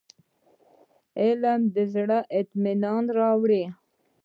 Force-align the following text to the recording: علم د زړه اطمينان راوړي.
علم 1.21 1.61
د 1.75 1.77
زړه 1.93 2.19
اطمينان 2.39 3.03
راوړي. 3.17 3.63